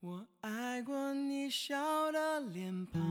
[0.00, 1.76] 我爱过你笑
[2.12, 3.02] 的脸庞，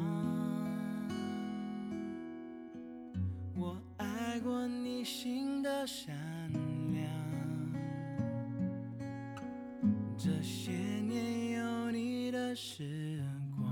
[3.57, 6.15] 我爱过你心的善
[6.93, 7.05] 良。
[10.17, 13.21] 这些年有你的时
[13.57, 13.69] 光，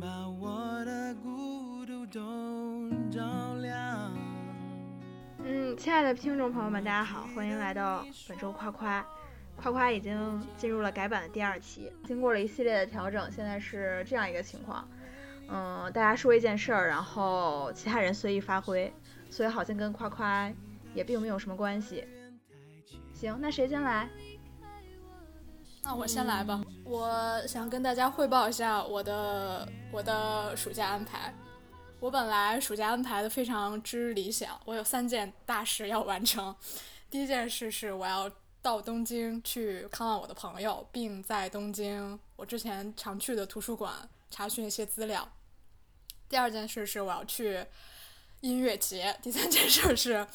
[0.00, 4.12] 把我的孤独都照亮。
[5.44, 9.06] 嗯，亲爱的听众朋友们，大家好，欢迎来到本周夸夸。
[9.56, 14.86] 夸夸已经进入了改版的第二期，经过了一系列的调整，现在是这样一个情况。
[15.48, 18.92] 嗯，大家说一件事儿，然后其他人随意发挥，
[19.30, 20.50] 所以好像跟夸夸
[20.94, 22.06] 也并没有什么关系。
[23.14, 24.08] 行，那谁先来？
[25.82, 26.62] 那我先来吧。
[26.84, 31.34] 我想跟大家汇报一下我的我的暑假安排。
[32.00, 36.54] 我本来暑假安排的非常之理想，我有三件大事要完成。
[37.10, 38.30] 第一件事是我要。
[38.64, 45.30] 到东京去看望我的朋友，并在东京我之前常去的图书馆查询一些资料。
[46.30, 47.66] 第二件事是我要去
[48.40, 49.14] 音乐节。
[49.20, 50.26] 第三件事是，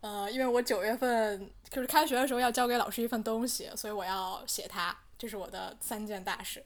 [0.00, 4.96] 呃，因为我九月份就是开学的时候要交给老师一份东西，所以我要写它。
[5.18, 6.64] 这是我的三件大事。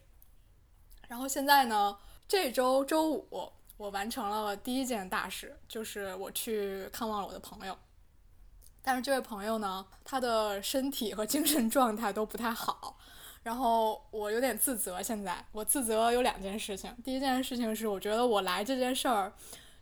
[1.08, 1.96] 然后现在呢，
[2.28, 7.74] 这周周五我完成了第一件大事，就是我去看望了我的朋友。
[8.82, 12.96] 但是这位朋友呢，他的身体和精神状态都不太好，
[13.42, 15.02] 然后我有点自责。
[15.02, 19.32] 现在我自责有两件事情，第一件事情是我觉得我来这件事儿，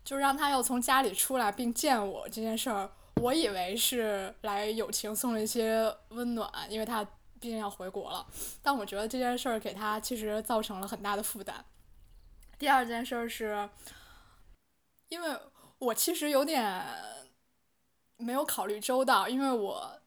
[0.05, 2.91] 就让他要从家里出来并见我这件事儿，
[3.23, 7.05] 我以为是来友情送了一些温暖，因为他
[7.39, 8.27] 毕竟要回国了。
[8.61, 11.65] 但我觉得这件事儿给他其实造成了很大的负担。
[12.59, 13.69] 第二件事儿是，
[15.09, 15.39] 因为
[15.79, 16.85] 我其实有点。
[18.19, 20.01] 没有考虑周到，因为我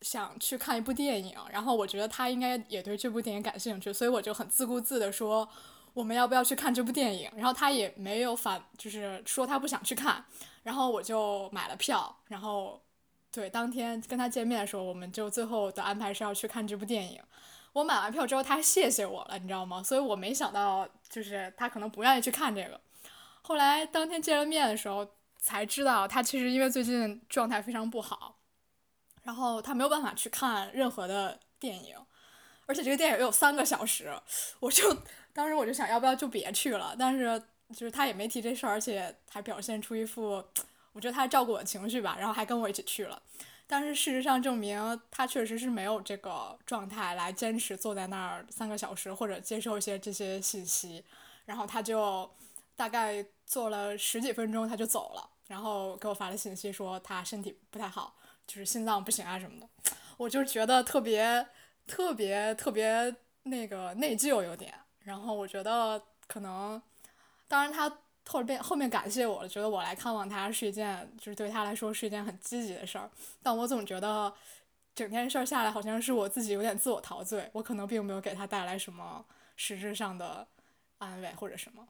[0.00, 5.48] 想去看一部电影，然后我觉得他应该也对这部电影感兴趣，所以我就很自顾自的说
[5.92, 10.24] 我们要不要去看这部电影，然后他也没有反，就是说他不想去看，
[10.62, 12.80] 然后我就买了票，然后
[13.32, 17.20] 对当天跟他见面的时候，我们就最后的安排是要去看这部电影。
[17.72, 19.82] 我买完票之后，他还谢谢我了，你知道吗？
[19.82, 22.80] 所以我没想到就是他可能不愿意去看这个。
[23.42, 25.04] 后来当天见了面的时候。
[25.38, 28.38] 才知道他其实因为最近状态非常不好，
[29.22, 31.96] 然后他没有办法去看任何的电影，
[32.66, 34.12] 而且这个电影有三个小时，
[34.60, 34.96] 我就
[35.32, 37.40] 当时我就想要不要就别去了，但是
[37.70, 40.44] 就是他也没提这事儿，而且还表现出一副
[40.92, 43.22] 我觉得他照顾我情绪吧，然后还跟我一起去了，
[43.66, 51.04] 但是事实上证明他确实是没有这个状态来坚持坐在那儿三个小时或者接受一些这些信息，
[51.44, 52.28] 然后他就
[52.78, 53.26] 大概。
[53.50, 58.14] 坐了十几分钟他就走了，然后给我发了信息说他身体不太好，
[58.46, 59.66] 就是心脏不行啊什么的，
[60.18, 61.48] 我就觉得特别
[61.86, 66.82] 特别特别那个内疚有点，然后我觉得可能，
[67.46, 67.90] 当然他
[68.26, 73.10] 后边后面感谢我了，觉得我来看望他是一件就是对他来说是一件很积极的事儿，
[73.42, 74.30] 但我总觉得
[74.94, 79.24] 整件事儿下来好像是我自己有点自我陶醉，我可能并没有给他带来什么
[79.56, 80.46] 实质上的
[80.98, 81.88] 安慰或者什么。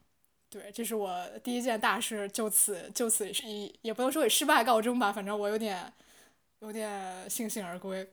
[0.51, 5.93] 对，这是我第一件大事，就此就此以也不能说以失败告终吧，反正我有点
[6.61, 6.89] 有点
[7.29, 8.11] 悻悻而归。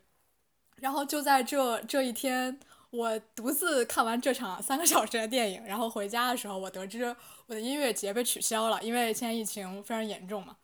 [0.77, 2.61] 然后就在这这一天，
[2.91, 10.59] 我独自看完这场三个小时的电影，然后回家的时候，我得知我的音乐节被取消了，因为现在疫情非常严重嘛。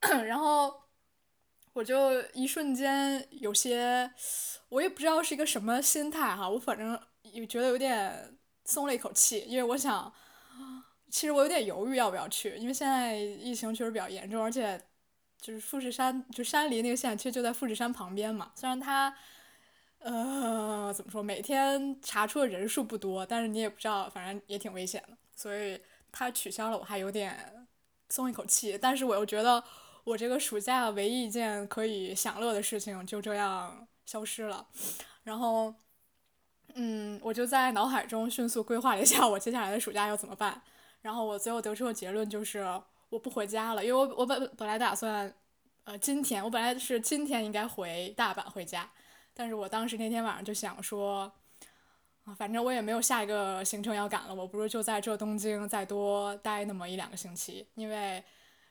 [0.26, 0.82] 然后
[1.72, 4.10] 我就一瞬间有些，
[4.68, 10.12] 我也不知道是一个什么心态哈，我反正也觉得有点松了一口气，因为我想。
[11.10, 14.80] 其实我有点犹豫要不要去，因为现在疫情确实比较严重，而且
[15.40, 18.52] 就是富士山，就山梨那个县其实就在富士山旁边嘛。
[18.54, 19.14] 虽然它，
[19.98, 25.16] 呃，怎么说，每天查出的人数不多，但是你也不知道，反正也挺危险的。
[25.34, 25.80] 所以
[26.12, 27.66] 它取消了，我还有点
[28.08, 28.78] 松一口气。
[28.80, 29.62] 但是我又觉得，
[30.04, 34.66] 我这个暑假唯一一件可以享乐的事情就这样消失了。
[35.24, 35.74] 然后，
[36.74, 40.62] 嗯，我就在脑海中迅速规划了一下我接下来的暑假要怎么办。
[41.02, 42.64] 然后我最后得出的结论就是
[43.08, 45.34] 我不回家了，因为我我本本来打算，
[45.84, 48.90] 呃，今天我本来是今天应该回大阪回家，
[49.34, 51.32] 但是我当时那天晚上就想说，
[52.24, 58.22] 啊，反正我也没有下一个行程要赶了，我不如就在这东京再多待那么一两个星期，因为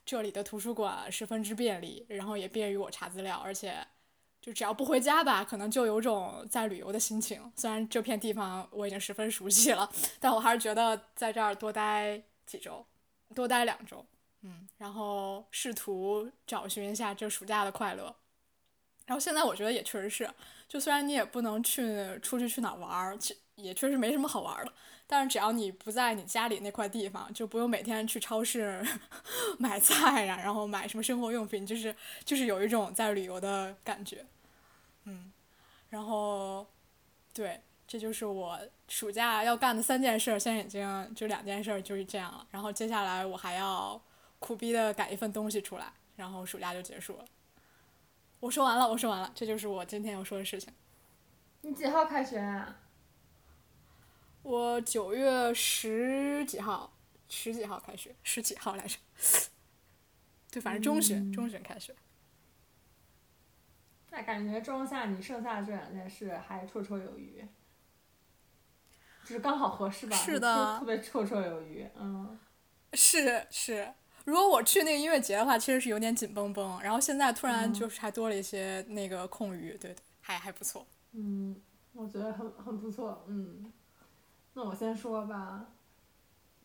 [0.06, 3.76] 这里的图书馆十分之便利，然后也便于我查资料，而且
[4.50, 7.40] 就只要不回家吧，可能就有种在旅游的心情。
[7.56, 9.88] 虽然这片地方我已经十分熟悉了，
[10.20, 12.20] 但我还是觉得在这儿多待。
[12.50, 12.84] 几周，
[13.36, 14.04] 多待两周，
[14.42, 18.16] 嗯，然后试图找寻一下这暑假的快乐。
[19.06, 20.28] 然后现在我觉得也确实是，
[20.68, 24.74] 就虽然你也不能去出去去哪玩儿，其也确实没什么好玩的。
[25.06, 28.84] 但是只要你不在你家里那块地方，就不用每天去超市
[29.60, 34.26] 买菜呀，然后买什么生活用品，就是就是有一种在旅游的感觉，
[35.06, 35.32] 嗯，
[35.90, 36.66] 然后，
[37.34, 42.48] 对，这就是我暑假要干的三件事，现在已经就两件事就是这样了。
[42.52, 44.02] 然后接下来我还要
[44.40, 47.26] 苦逼的改一份东西出来，然后暑假就结束了。
[48.40, 50.74] 我说完了，我说完了，这就是我今天要说的事情。
[51.62, 52.78] 你几号开学啊？
[54.44, 56.94] 我九月十几号，
[57.28, 58.98] 十几号开学，十几号来着。
[60.50, 61.94] 对，反正中旬，中旬开学。
[64.12, 67.46] 那感觉装下你剩下的这两件事还绰绰有余，
[69.24, 70.16] 就是刚好合适吧？
[70.16, 70.80] 是的。
[70.80, 72.40] 特别绰绰有余，嗯。
[72.94, 73.94] 是是，
[74.26, 80.88] 如果我去那个音乐节的话，其实是有点紧绷绷，然后现在突然就是还多了一些那个空余，对对，还还不错。
[81.12, 81.56] 嗯，
[81.94, 83.72] 我觉得很很不错，嗯。
[84.54, 85.68] 那我先说吧，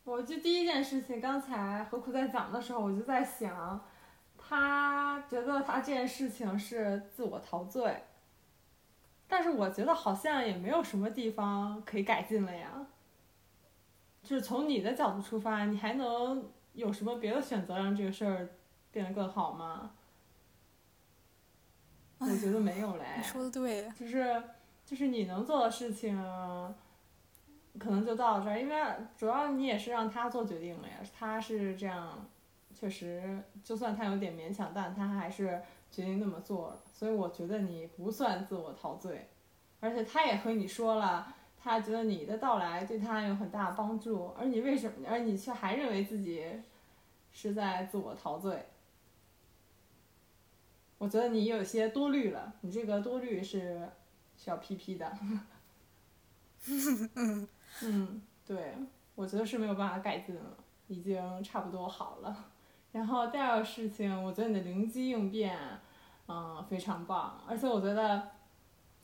[0.04, 3.86] 我就第一件事情，刚才何苦在讲的时候，我就在想，
[4.46, 8.02] 他觉得他这件事情是自我陶醉，
[9.26, 12.86] 但是我觉得好像也没有什么地方可以改进了呀。
[14.22, 18.48] 就是从你的角度出发，你还能有什么别的选择让这个事儿
[18.90, 19.92] 变得更好吗？
[22.18, 23.04] 我觉得没有嘞。
[23.16, 23.90] 你说的对。
[23.98, 24.42] 就是
[24.84, 26.16] 就是你能做的事情。
[27.76, 28.76] 可能就到这儿，因为
[29.18, 32.24] 主要你也是让他做决定了呀，他是这样，
[32.84, 39.26] 确实，就算他有点勉强，但他还是决定那么做了，所以我觉得你不算自我陶醉，
[39.80, 46.44] 而且他也和你说了，他觉得你的到来对他有很大帮助，而你为什么，而你却还认为自己
[47.32, 48.66] 是在自我陶醉？
[50.98, 53.88] 我觉得你有些多虑了，你这个多虑是
[54.36, 55.10] 需要批批的。
[57.82, 58.74] 嗯，对，
[59.14, 60.58] 我觉得是没有办法改进了，
[60.88, 62.50] 已经差不多好了。
[62.94, 65.58] 然后第二个事情，我觉得你的灵机应变，
[66.28, 67.40] 嗯，非常棒。
[67.44, 68.30] 而且我觉得，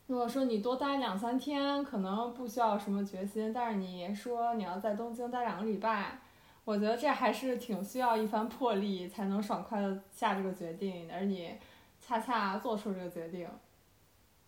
[0.06, 6.20] 如果说你多待两三天，可能不需要什么决心，但是你说你要在东京待两个礼拜，
[6.64, 11.52] 我觉得这还是挺需要一番魄力才能爽快的下这个决定，而你
[12.00, 13.48] 恰恰做出这个决定，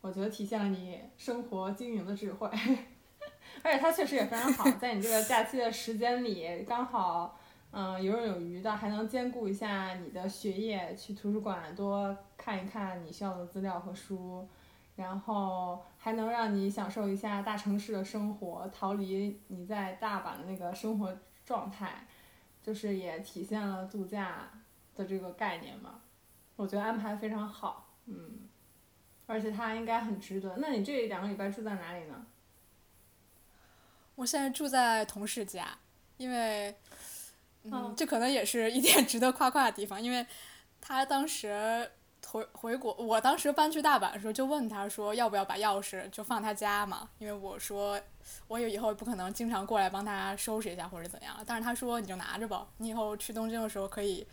[0.02, 2.48] 我觉得体现了你生活经营的智慧。
[3.64, 7.36] 而且它确实也非常好，在你这个假期的时间里，刚好，
[7.72, 14.46] 嗯，游刃有余的，还能兼顾一下你的学业，去图书馆多看一看你需要的资料和书，
[14.94, 22.06] 然后还能让你享受一下大城市的生活，逃离你在大阪的那个生活状态，
[22.62, 24.50] 就是也体现了度假
[24.94, 26.02] 的这个概念嘛。
[26.56, 28.48] 我觉得安排非常好，嗯，
[29.26, 30.56] 而且它应该很值得。
[30.58, 32.26] 那你这两个礼拜住在哪里呢？
[34.14, 35.66] 我现在住在同事家，
[36.18, 36.76] 因为，
[37.64, 40.26] 嗯，这可能也是一点 值得夸夸的地方，因为，
[40.80, 41.90] 他当时
[42.26, 48.00] 回回国，我当时搬去大阪的时候就问他说要不要把钥匙就放他家嘛，因为我说
[48.48, 54.26] 我以后不可能经常过来帮他收拾一下或者怎样，但是他说你就拿着吧，你以后去东京的时候可以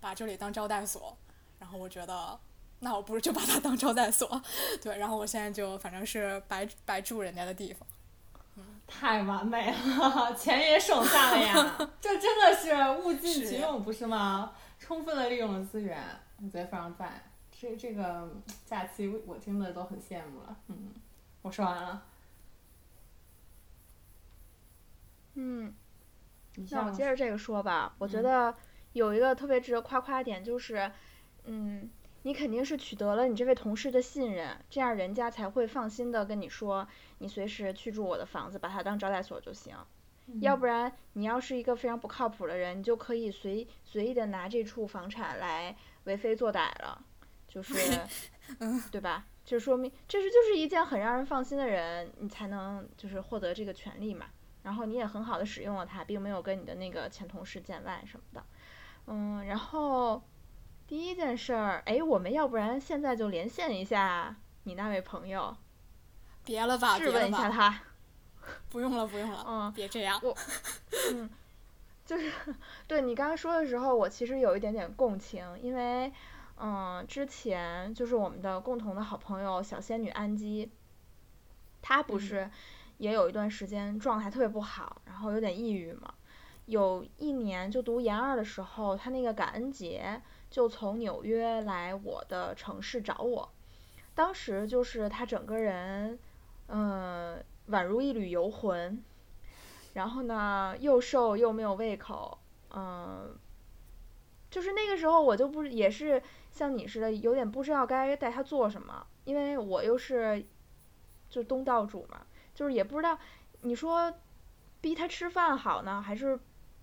[0.00, 1.16] 把这里当招待所，
[1.58, 2.38] 然后我觉得
[2.80, 4.42] 那我不如就把它当招待所，
[4.82, 7.86] 对，然后我现在就反正是白白住人家的地方。
[8.86, 11.76] 太完美了，钱也省下了呀！
[12.00, 14.52] 这真的是物尽其用，不是吗？
[14.78, 15.98] 充分的利用了资源，
[16.36, 17.30] 我觉得非常赞。
[17.50, 18.30] 这这个
[18.66, 20.56] 假期我听的都很羡慕了。
[20.68, 20.92] 嗯，
[21.42, 22.02] 我说完了。
[25.34, 25.74] 嗯，
[26.70, 27.94] 那我接着这个说吧。
[27.98, 28.54] 我觉得
[28.92, 30.92] 有一个特别值得夸夸点就是，
[31.44, 31.90] 嗯。
[32.26, 36.88] 你肯定是取得了你这位同事的信任，这样人家才会放心的跟你说，
[37.18, 39.76] 你随时去住我的房子，把它当招待所就行。
[40.40, 47.04] 要不然你要是一个非常不靠谱的人，你就可以随随意的拿这处房产来为非作歹了，
[47.46, 47.74] 就是，
[48.90, 49.26] 对吧？
[49.44, 54.24] 就说明这是就是一件很让人放心的人，你才能就是获得这个权利嘛。
[54.62, 58.42] 然后你也很好的使用了它，并没有跟你的那个前同事见外什么的。
[59.08, 60.22] 嗯，然后。
[60.86, 65.56] 第一件事儿，哎，我们要不然现在就连线一下你那位朋友，
[66.44, 67.80] 别了吧，质问一下他。
[68.68, 70.20] 不用了，不用了， 嗯，别这样。
[70.22, 70.36] 我，
[71.12, 71.30] 嗯，
[72.04, 72.30] 就是
[72.86, 76.12] 对你刚刚说的时候，我其实有一点点共情，因为，
[76.58, 80.70] 嗯，之前就是我们的共同的好朋友小仙女安吉，
[81.80, 82.50] 她不是
[82.98, 86.12] 也有一段时间状态特别不好，然后有点抑郁嘛。
[86.66, 90.20] 有一年就读研二的时候，她那个感恩节。
[90.54, 93.52] 就从纽约来我的城市找我，
[94.14, 96.16] 当时就是他整个人，
[96.68, 99.02] 嗯，宛如一缕游魂，
[99.94, 102.38] 然后呢，又瘦又没有胃口，
[102.70, 103.36] 嗯，
[104.48, 110.46] 就是那个时候我就不也是像你似的，有点不知道该带他做什么，因为我又是
[111.28, 113.18] 就东道主嘛，就是也不知道
[113.62, 114.14] 你说
[114.80, 116.38] 逼他吃饭好呢，还是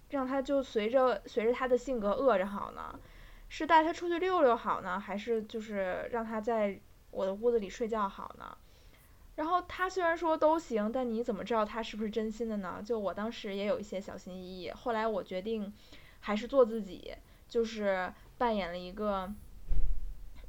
[0.10, 3.00] 让他就随着随着他的性格饿着好呢？
[3.54, 6.80] 是带他出去溜溜好呢，还是就是让他在
[7.10, 8.58] 我的屋子里睡觉好呢？
[9.36, 12.82] 然后他虽然说都行，但你怎么知道他是不是真心的呢？
[12.82, 15.74] 就我当时也有一些小心翼翼，后来我决定
[16.22, 17.14] 还是做自己，
[17.50, 19.30] 就是扮演了一个，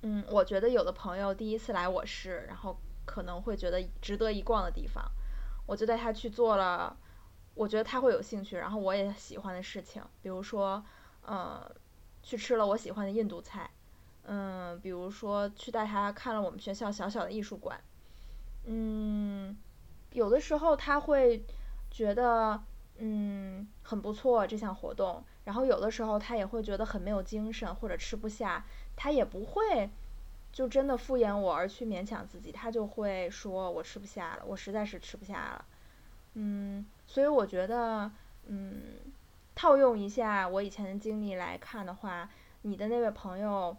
[0.03, 5.05] 嗯，我觉得有的朋友第一次来我市，然后可能会觉得值得一逛的地方，
[5.67, 6.97] 我就带他去做了，
[7.55, 10.85] 我觉得他会有兴趣，然后我也喜欢的事情，比如说，
[11.23, 11.69] 呃。
[12.23, 13.69] 去吃了我喜欢的印度菜，
[14.25, 17.79] 嗯，比如说去带他看了我们学校小小的艺术馆，
[18.65, 19.57] 嗯，
[20.13, 21.45] 有的时候他会
[21.91, 22.63] 觉得
[22.99, 28.65] 嗯很不错这项活动，然后有的时候他也会觉得很没有精神或者吃不下，
[28.95, 29.91] 他也不会
[30.53, 35.65] 就真的敷衍我而去勉强自己，他就会说我吃不下了，我实在是吃不下了，
[36.35, 38.11] 嗯，所以我觉得
[38.47, 39.12] 嗯。
[39.55, 42.29] 套用一下我以前的经历来看的话，
[42.63, 43.77] 你的那位朋友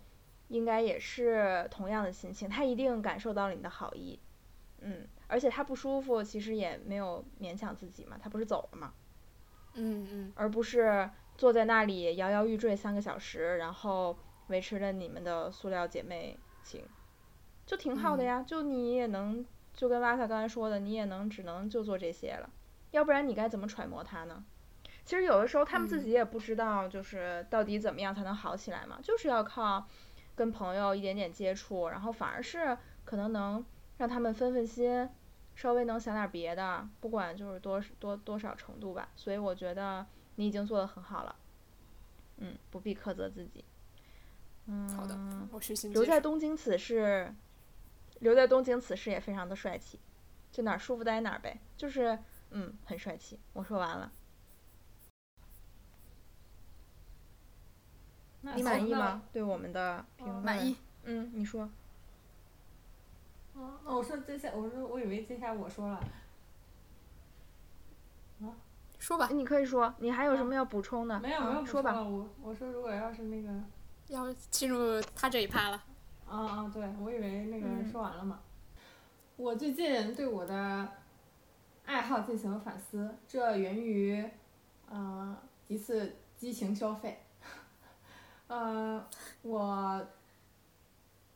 [0.50, 4.20] 应该也是同样的心情，他一定感受到了你的好意，
[4.82, 8.94] 嗯，而且他不舒服，其实也没有勉强自己嘛，他不是走了吗，
[9.74, 16.86] 嗯嗯，而不是坐在那里摇摇欲坠三个小时，然后维持着你们的塑料姐妹情，
[17.66, 22.50] 就挺好的呀，就你也能就跟瓦萨刚才说的，你也能只能就做这些了，
[22.92, 24.46] 要不然你该怎么揣摩他呢？
[25.06, 29.86] 其实有的时候他们自己也不知道，就是到底怎么样才能好起来嘛，就是要靠
[30.36, 33.66] 跟朋友一点点接触，然后反而是可能能
[33.98, 35.10] 让他们分分心，
[35.56, 39.10] 稍微能想点别的，不管就是多多多少程度吧。
[39.16, 40.06] 所以我觉得
[40.36, 41.36] 你已经做得很好了，
[42.38, 43.66] 嗯，不必苛责自己。
[44.68, 45.20] 嗯，好的，
[45.52, 47.36] 我虚心留在东京此事，
[48.20, 50.00] 留在东京此事也非常的帅气，
[50.50, 52.18] 就哪儿舒服待哪儿呗，就是
[52.52, 53.38] 嗯很帅气。
[53.52, 54.10] 我说完了。
[58.56, 59.22] 你满意吗？
[59.32, 60.44] 对我们的评论？
[60.44, 60.76] 满意。
[61.04, 61.70] 嗯，你说。
[63.54, 65.96] 哦，我说接下，我说我以为接下来我说了。
[68.42, 68.52] 啊？
[69.00, 69.30] 说吧。
[69.32, 71.20] 你可以说，你还有什么要补充的？
[71.20, 72.02] 没有没有说吧。
[72.02, 73.50] 我我说如果要是那个。
[74.10, 75.84] 要进入他这一趴了。
[76.28, 76.72] 啊啊！
[76.74, 78.42] 对，我以为那个说完了嘛。
[79.38, 80.88] 我最近对我的
[81.86, 84.30] 爱好进行了反思，这源于
[84.92, 85.36] 嗯
[85.68, 87.23] 一次激情消费。
[88.54, 89.04] 呃，
[89.42, 90.08] 我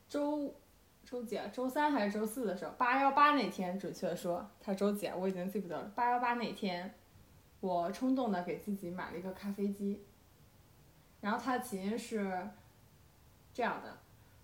[0.08, 0.54] 周
[1.04, 1.48] 周几啊？
[1.52, 2.72] 周三还是周四的时候？
[2.78, 5.16] 八幺八那天，准确的说，他周几啊？
[5.18, 5.92] 我已经记不得了。
[5.96, 6.94] 八幺八那天，
[7.60, 10.04] 我冲动的给自己买了一个咖啡机。
[11.20, 12.48] 然后它的起因是
[13.52, 13.98] 这样的：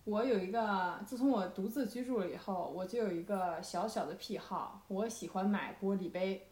[0.05, 6.47] 我有一个，自从我独自居住了以后，我就有一个小小的癖好，我喜欢买玻璃杯。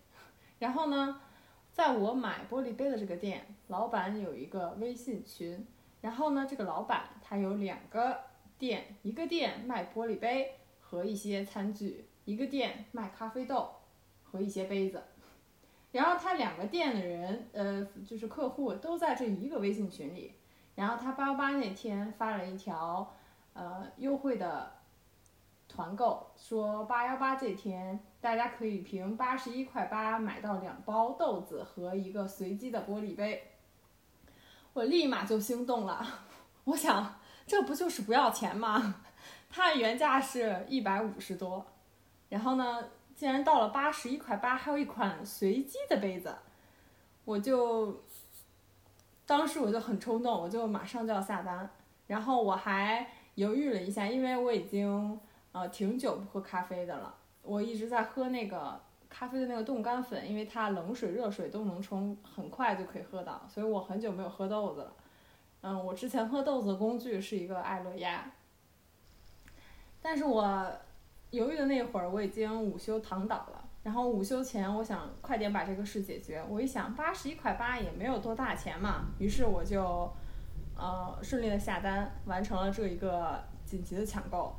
[0.59, 1.19] 然后呢，
[1.73, 5.65] 在我买玻璃杯的这个店，老板有一个微信群。
[6.01, 8.19] 然后呢，这个老板他有两个
[8.57, 13.69] 店，一个店卖玻璃杯和一些餐具，一个店卖咖啡豆
[14.23, 15.03] 和一些杯子。
[15.91, 20.33] 然后他两个店的人，呃，就是客户都在这一个微信群里。
[20.73, 23.13] 然后他八幺八那天发了一条，
[23.53, 24.71] 呃，优惠的
[25.67, 33.50] 团购，说八幺八这天大家可以凭八十一块八买到两包豆子和一个随机的玻璃杯。
[34.73, 36.05] 我立马就心动了，
[36.63, 39.03] 我想这不就是不要钱吗？
[39.49, 41.65] 它原价是一百五十多，
[42.29, 42.81] 然后呢，
[43.15, 46.33] 竟然到了八十一块八，还有一款随机的杯子，
[47.25, 48.01] 我就
[49.25, 51.69] 当时我就很冲动，我就马上就要下单，
[52.07, 55.19] 然后我还犹豫了一下，因为我已经
[55.51, 58.81] 呃挺久不喝咖啡的了，我一直在喝那个。
[59.11, 64.93] 咖啡的那个冻干粉，因为它冷水、热水都能冲，很快就可以喝到，所以我很久没有喝豆子了。
[65.61, 68.31] 嗯，我之前喝豆子的工具是一个爱乐压，
[70.01, 70.71] 但是我
[71.29, 73.65] 犹豫的那会儿，我已经午休躺倒了。
[73.83, 76.43] 然后午休前，我想快点把这个事解决。
[76.47, 80.11] 我一想，八十一块八也没有多大钱嘛，于是我就
[80.75, 84.55] 呃顺利的下单，完成了这一个紧急的抢购。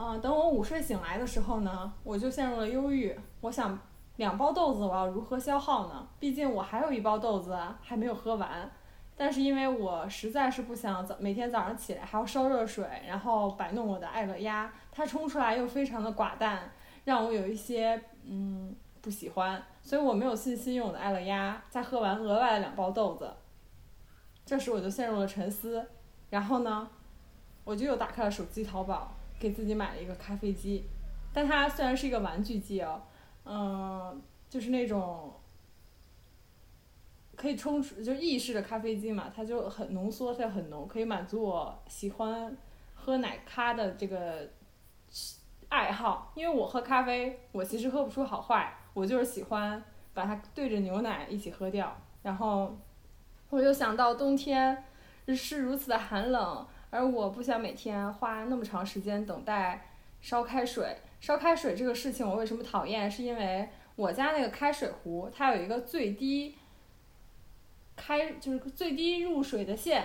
[0.00, 3.18] 嗯，等我午睡醒来的时候呢，我就陷入了忧郁。
[3.40, 3.76] 我想，
[4.14, 6.06] 两包豆子我要如何消耗呢？
[6.20, 8.70] 毕竟我还有一包豆子还没有喝完。
[9.16, 16.70] 但是因为我实在是不想早每天早上起来还要烧热水，然后摆弄我的爱乐压，它冲出来又非常的寡淡，
[17.04, 23.28] 让我有一些嗯不喜欢，所以我没有信心用我的爱乐压再喝完额外的两包豆子。
[24.46, 25.84] 这时我就陷入了沉思，
[26.30, 26.88] 然后呢，
[27.64, 30.84] 我就又打开了手机淘宝，给自己买了一个咖啡机，
[31.32, 33.02] 但它虽然是一个玩具机哦，
[33.44, 35.32] 嗯，就是那种。
[37.36, 42.56] 可以冲出就意式的咖啡机嘛，它就很浓缩，它很浓，可以满足我喜欢
[42.96, 44.50] 喝奶咖的这个
[45.68, 46.32] 爱好。
[46.34, 49.80] 因为我喝咖啡，我其实喝不出好坏，我就是喜欢
[50.12, 51.96] 把它兑着牛奶一起喝掉。
[52.24, 52.76] 然后
[53.50, 54.84] 我又想到冬天
[55.28, 59.88] 是如此的寒冷，而我不想每天花那么长时间等待
[60.20, 60.96] 烧开水。
[61.20, 63.10] 烧开水这个事情我为什么讨厌？
[63.10, 66.56] 是因为我家那个开水壶它有一个最低。
[68.00, 70.04] 开就是最低入水的线，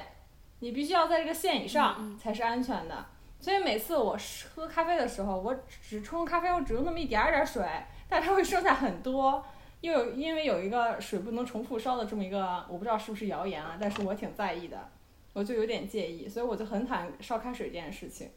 [0.62, 3.06] 你必须要在这个线以上才是安全的。
[3.40, 4.18] 所以每次我
[4.56, 7.64] 喝咖啡的时候，我只冲咖啡，我只用那么一点点水，
[8.10, 9.46] 但它会剩下很多。
[9.82, 14.90] 又有因为有一个水不能重复烧的这么一个，我不知道是不是谣言啊，但是我挺在意的，
[15.34, 18.30] 我就有点介意，所以我就很讨厌烧开水这件事情。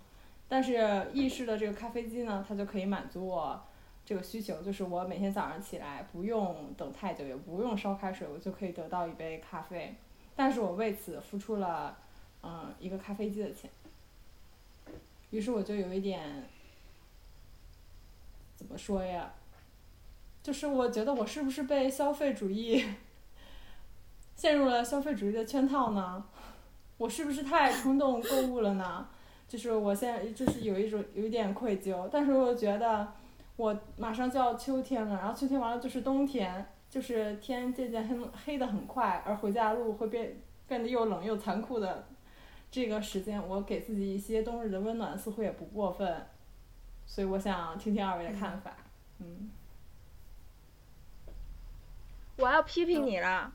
[0.48, 3.62] 但是意式的这个咖啡机呢，它就可以满足我。
[4.04, 9.96] 这个需求就是我每天早上起来不用等太久，也不用烧开水，我就可以得到一杯咖啡。
[10.36, 11.98] 但是我为此付出了，
[12.42, 13.68] 嗯，一个咖啡机的钱。
[15.30, 16.44] 于是我就有一点，
[18.54, 19.34] 怎么说呀？
[20.40, 22.84] 就是我觉得我是不是被消费主义
[24.36, 26.24] 陷入了消费主义的圈套呢？
[26.98, 29.08] 我是不是太冲动购物了呢？
[29.48, 33.12] 就是我现在就是有一种有一点愧疚，但是我觉得。
[33.56, 40.36] 我马上就要秋天了，然后秋天完了就是冬天，就是天渐渐黑黑的很快，而回家的路会变
[40.68, 42.06] 变得又冷又残酷的
[42.70, 46.26] 这个时间，我给自己一些冬日的温暖似乎也不过分，
[47.06, 48.76] 所以我想听听二位的看法。
[49.20, 49.50] 嗯。
[52.36, 53.50] 我要批评你了。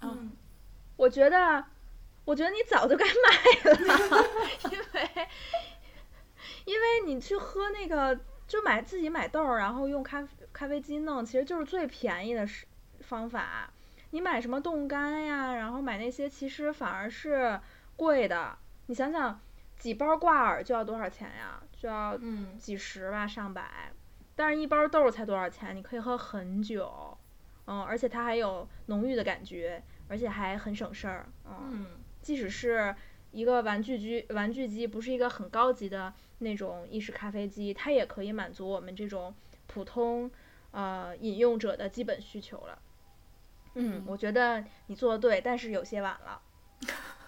[0.00, 0.32] 嗯。
[0.96, 1.62] 我觉得，
[2.24, 3.78] 我觉得你早就该买了，
[4.70, 5.28] 因为，
[6.64, 8.18] 因为你去喝那个。
[8.48, 12.66] 就买自己买豆儿，然后用咖咖啡机弄，其实就是最便宜的是
[13.00, 13.72] 方法。
[14.10, 17.58] 你买什么冻干呀，然后买那些，其实反而是
[17.96, 18.58] 贵的。
[18.86, 19.40] 你想想，
[19.78, 21.62] 几包挂耳就要多少钱呀？
[21.74, 22.18] 就要
[22.58, 23.90] 几十吧，上百。
[24.36, 25.74] 但是一包豆儿才多少钱？
[25.74, 27.16] 你可以喝很久，
[27.66, 31.86] 嗯，而且它还有浓郁的感觉，而且还很省事儿，嗯。
[32.22, 32.94] 即使是
[33.32, 36.14] 一个玩具机，玩具机不是一个很高级的。
[36.38, 39.32] 那种意式咖啡机，它也可以满足我们这种
[39.68, 40.28] 普通
[40.72, 42.82] 呃饮用者的基本需求了。
[43.74, 46.42] 嗯，我觉得你做的对，但是有些晚了。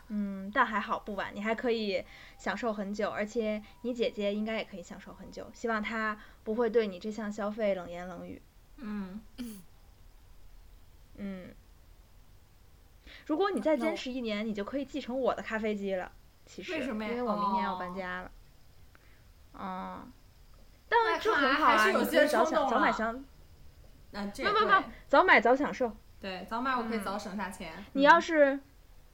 [0.09, 2.05] 嗯，但还好不晚，你还可以
[2.39, 5.49] 享受很久，而且你姐姐应该也可以享受很久。
[5.55, 8.43] 希望她不会对你这项消费冷言冷语。
[8.79, 9.21] 嗯。
[11.19, 11.55] 嗯。
[13.27, 16.11] 如果你再坚持一年，你就可以继承我的咖啡机了。
[16.47, 18.31] 其实，因为我明年要搬家了。
[19.55, 20.13] 嗯，
[20.89, 23.15] 但这很好啊，你可以早享早买早，
[24.11, 24.73] 那这不不不，
[25.07, 25.91] 早买早享受。
[26.21, 27.73] 对，早买我可以早省下钱。
[27.93, 28.61] 你要是，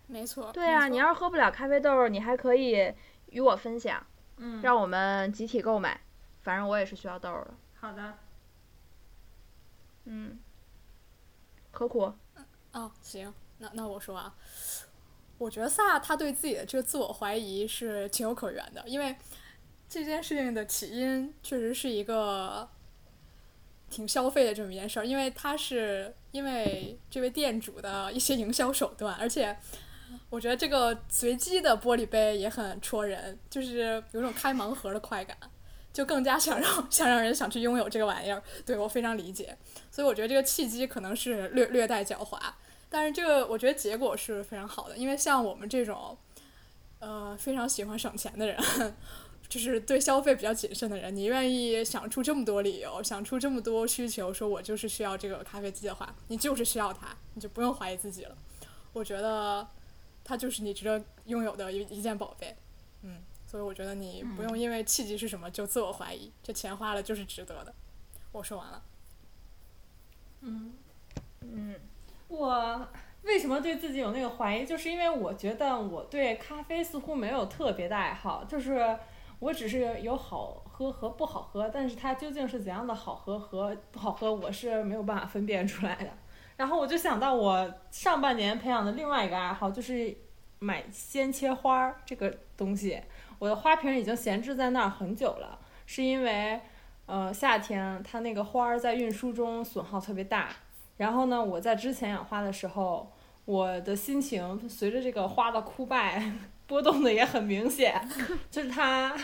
[0.07, 0.51] 没错。
[0.53, 2.93] 对啊，你要是喝不了咖啡豆，你还可以
[3.27, 4.05] 与我分享，
[4.39, 6.01] 嗯，让我们集体购买。
[6.43, 7.55] 反正我也是需要豆的。
[7.79, 8.15] 好的。
[10.07, 10.39] 嗯。
[11.71, 12.13] 何苦。
[12.73, 14.35] 哦，行，那那我说啊，
[15.39, 19.17] 我觉得萨他对自己的这个自我怀疑是情有可原的，因为。
[19.93, 22.69] 这件事情的起因确实是一个
[23.91, 29.57] 挺消费的这么一件事儿，因为他是因为这位店主的一些营销手段，而且
[30.29, 35.37] 我觉得这个随机的玻璃杯也很戳人，就是有种开盲盒的快感，
[35.93, 38.41] 就更加想让 想让人想去拥有这个玩意儿。
[38.65, 39.59] 对我非常理解，
[39.91, 42.39] 所以我觉得这个契机可能是略略带狡猾，
[42.91, 46.19] 但是这个我觉得结果是非常好的，因为像我们这种
[46.99, 48.59] 呃非常喜欢省钱的人。
[49.51, 58.39] 就是对消费比较谨慎的人，你愿意想出这么多理由，想出这么多需求，说我就是需要这个咖啡机的话，你就是需要它，你就不用怀疑自己了。
[58.93, 59.67] 我觉得，
[60.23, 62.55] 它就是你值得拥有的一一件宝贝，
[63.03, 67.75] 嗯，所以我觉得你不用因为契机是什么就自我怀疑，这钱花了就是值得的。
[68.31, 68.83] 我说完了。
[70.43, 70.75] 嗯，
[71.41, 71.75] 嗯，
[72.31, 72.89] 我
[73.25, 78.99] 为什么对自己有那个怀疑，就是因为我觉得我对咖啡似乎没有特别的爱好，就是。
[79.41, 86.11] 我只是有好喝和不好喝，但是它究竟是怎样的好喝和不好喝，我是没有办法分辨出来的。
[86.59, 90.15] 然后我就想到我上半年培养的另外一个爱好，就是
[90.59, 93.01] 买鲜切花儿这个东西。
[93.39, 96.61] 我的花瓶已经闲置在那儿很久了，是因为，
[97.07, 100.51] 呃，夏天它那个花儿在运输中损耗特别大。
[101.01, 103.11] 然后呢，我在之前养花的时候，
[103.47, 106.31] 我的心情随着这个花的枯败
[106.67, 108.07] 波动的也很明显。
[108.51, 109.17] 就是它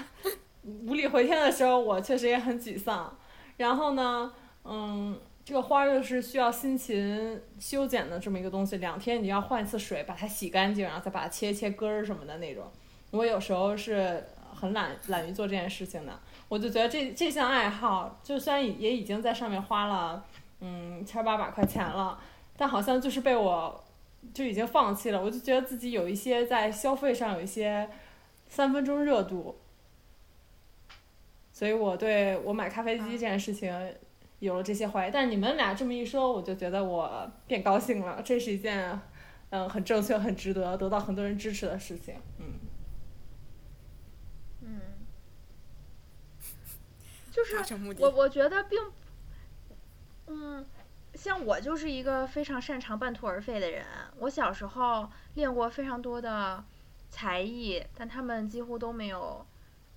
[0.65, 3.15] 无力回天的时候，我确实也很沮丧。
[3.59, 4.33] 然后呢，
[4.65, 12.65] 嗯，这个花又是需要辛勤修剪的这么一个东西，两天你要换一次水，把它洗干净，然后再把它切切根儿什么的那种。
[13.11, 20.25] 我有时候是很懒懒于做这件事情的，我就觉得这这项爱好，就虽然也已经在上面花了
[20.61, 22.19] 嗯千八百块钱了，
[22.57, 23.85] 但好像就是被我
[24.33, 25.23] 就已经放弃了。
[25.23, 27.89] 我就觉得自己有一些在消费上有一些
[28.49, 29.59] 三分钟热度。
[31.53, 33.73] 所以我对我买咖啡机这件事情
[34.41, 38.21] 有了这些怀疑，但你们俩这么一说，我就觉得我变高兴了。
[38.23, 39.01] 这是一件
[39.49, 42.15] 嗯很正确、很值得得到很多人支持的事情。
[42.39, 42.47] 嗯。
[44.63, 44.81] 嗯。
[47.33, 47.57] 就是
[47.99, 48.79] 我我觉得并，
[50.27, 50.65] 嗯，
[51.15, 53.85] 像我就是一个非常擅长半途而废的人。
[54.19, 56.65] 我小时候练过非常多的
[57.11, 59.47] 才艺，但他们几乎都没有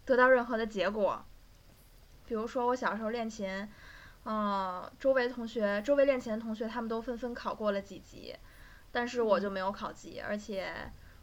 [0.06, 1.24] 得到任何的结果。
[2.28, 3.68] 比如说我小时候练琴，
[4.26, 8.36] 嗯，周围同学，周围练琴的同学，他们都纷纷考过了几级，
[8.92, 10.72] 但是我就没有考级，而且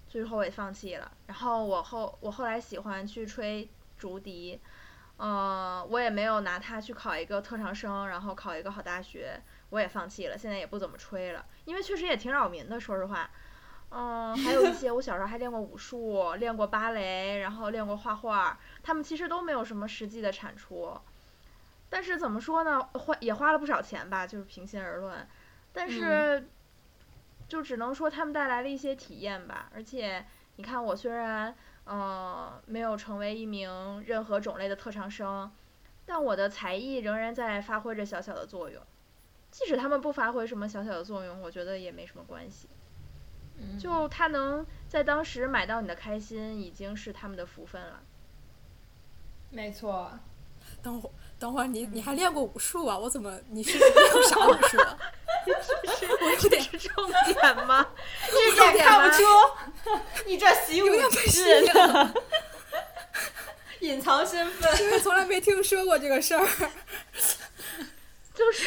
[0.09, 1.13] 最后也放弃了。
[1.27, 4.61] 然后我后我后来喜欢去吹竹笛，
[5.19, 10.37] 嗯，我也没有拿它去考一个特长生，然后考一个好大学，我也放弃了。
[10.37, 13.31] 现在也不怎么吹了，因为确实也挺扰民的，说实话。
[13.89, 18.59] 嗯，还有一些我小时候还练过武术，练过芭蕾，然后练过画画。
[18.83, 21.01] 他们其实都没有什么实际的产出，
[21.89, 25.27] 但是怎么说呢，花也花了不少钱吧，就是平心而论。
[25.73, 26.49] 但是，
[27.49, 29.71] 就只能说他们带来了一些体验吧。
[29.73, 30.27] 而且，
[30.57, 31.55] 你看我虽然
[31.87, 35.51] 嗯没有成为一名任何种类的特长生，
[36.05, 38.83] 但我的才艺仍然在发挥着小小的作用。
[39.51, 42.69] 即使他们不发挥什么小小的作用，我觉得也没什么关系。
[43.79, 48.03] 就他能在当时买到你的开心，已经是他们的福分了。
[49.49, 50.19] 没错，
[50.83, 52.99] 等会等会儿你你还练过武术啊？
[52.99, 53.91] 我怎么你是练
[54.25, 54.79] 啥武术？
[55.47, 57.87] 我这是重点吗？
[58.31, 59.23] 这点看不出，
[60.27, 62.15] 你这习武之人，
[63.81, 66.47] 隐藏身份，因 为从来没听说过这个事儿。
[68.35, 68.67] 就是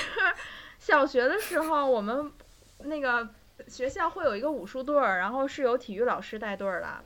[0.79, 2.31] 小学的时候，我们
[2.79, 3.27] 那个
[3.67, 7.03] 学校会有一个武术队儿，然后是由体育老师带队儿的。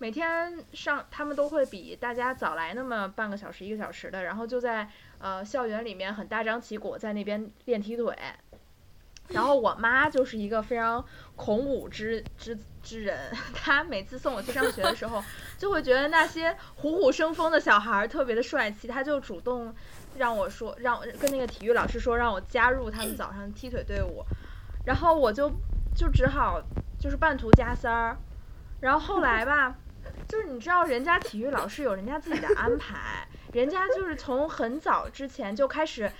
[0.00, 8.16] 每天上，他们都会比大家早来那么半个小时、一个小时的，然后就在呃校园里面很大张旗鼓在那边练踢腿。
[9.30, 11.04] 然后我妈就是一个非常
[11.36, 15.22] 孔武之之之人，她每次送我去上学的时候，
[15.58, 19.74] 就会觉得那些虎虎生风的小孩特别的帅气，她就主动
[20.16, 24.24] 让我说让跟那个体育老师说让我加入他们早上踢腿队伍，
[24.86, 25.50] 然后我就
[25.94, 26.62] 就只好
[26.98, 28.16] 就是半途加塞儿，
[28.80, 29.74] 然后后来吧。
[30.26, 36.10] 就是你知道，人家体育老师有人家自己的安排，人家就是从很早之前就开始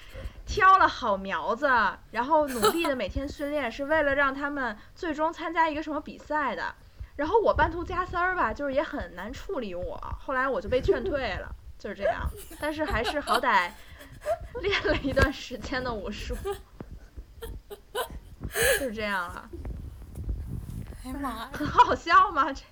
[0.47, 1.69] 挑了好苗子，
[2.11, 6.75] 然后努力的每天训练，是为了让他们最终参加一个什么比赛的。
[7.17, 12.31] 然后我半途加塞儿吧，就是也很难处理我，后来我就被劝退了，就是这样。
[12.61, 13.71] 但是还是好歹
[14.63, 16.37] 练了一段时间的武术，
[18.79, 19.51] 就是这样了。
[21.05, 22.53] 哎呀妈呀，很好笑吗？
[22.53, 22.63] 这。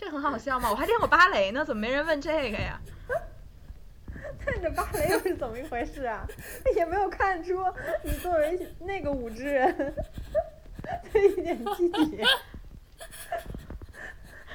[0.00, 0.70] 这很好笑吗？
[0.70, 2.80] 我还练过芭蕾呢，怎么没人问这个呀？
[4.46, 6.24] 那你的芭蕾又是怎么一回事啊？
[6.76, 7.54] 也没有看出
[8.04, 9.76] 你作为那个舞之人
[11.12, 12.22] 的一点积极。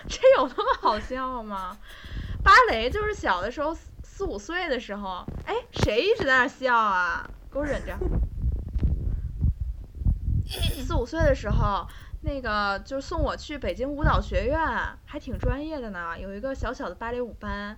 [0.07, 1.77] 这有那么好笑吗？
[2.41, 5.53] 芭蕾就是小的时候四五岁的时候，哎，
[5.83, 7.29] 谁一直在那笑啊？
[7.51, 7.93] 给我忍着。
[10.87, 11.85] 四五岁的时候。
[12.25, 14.57] 那个就送我去北京舞蹈学院，
[15.05, 17.77] 还挺专业的呢，有一个小小的芭蕾舞班，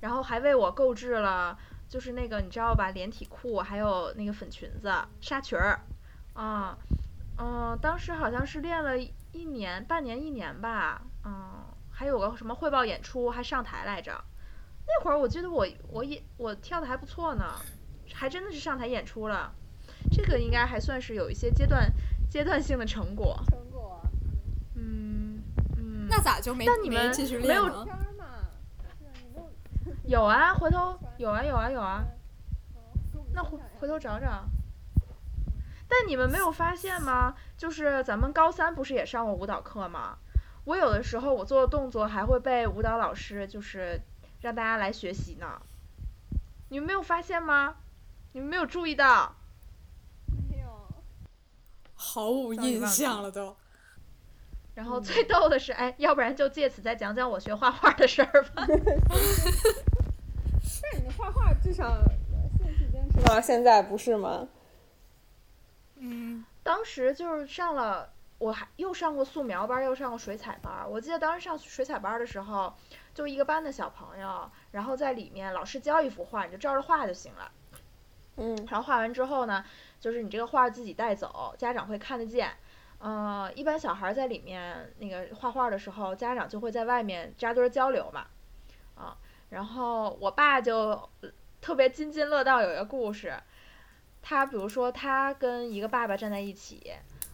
[0.00, 1.58] 然后还为我购置了，
[1.90, 5.80] 就是那个你知道吧，连体裤，还有那个粉裙子、纱裙儿，
[6.32, 6.78] 啊，
[7.38, 14.24] 嗯，当时好像是练了一年、半年、一年吧，嗯，还有个什么汇报演出，还上台来着，
[14.86, 17.44] 那会儿我记得我我也我跳的还不错呢，
[18.14, 19.52] 还真的是上台演出了，
[20.10, 21.92] 这个应该还算是有一些阶段
[22.30, 23.38] 阶段性的成果。
[26.08, 27.86] 那咋就没没继续练呢？
[30.04, 32.04] 有啊，回头有啊有啊有啊。
[33.34, 34.44] 那回回头找找。
[35.88, 37.34] 但你们没有发现吗？
[37.56, 40.18] 就是咱们高三不是也上过舞蹈课吗？
[40.64, 44.00] 我有的时候我做的动作还会被舞蹈老师就是
[44.40, 45.60] 让大家来学习呢。
[46.68, 47.76] 你们没有发现吗？
[48.32, 49.34] 你们没有注意到？
[50.50, 50.88] 没有，
[51.94, 53.56] 毫无印象了都。
[54.74, 58.66] 然后最逗的是，哎，要不然就借此再讲讲我学画画的事儿吧。
[60.92, 62.02] 但你画画至少
[62.58, 64.48] 兴趣坚持到现在，不是吗？
[65.96, 66.44] 嗯。
[66.62, 70.88] 当时就是上了，我还又上过素描班，又上过水彩班。
[70.88, 72.72] 我记得当时上水彩班的时候，
[73.12, 77.50] 就一个班的小朋友，然后在里面老师教一幅画，你就照着画就行了。
[78.36, 78.56] 嗯。
[78.70, 79.64] 然后画完之后呢，
[80.00, 82.50] 就是你这个画自己带走，家长会看得见。
[83.04, 88.26] 嗯，一般小孩在里面那个画画的时候，家长就会在外面扎堆交流嘛。
[88.94, 89.16] 啊，
[89.48, 91.10] 然后我爸就
[91.60, 93.34] 特别津津乐道，有一个故事。
[94.20, 96.92] 他比如说，他跟一个爸爸站在一起，